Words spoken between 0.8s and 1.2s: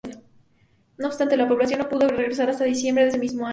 No